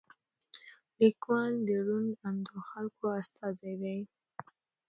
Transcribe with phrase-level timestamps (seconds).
[0.99, 3.97] لیکوال د روڼ اندو خلکو استازی دی.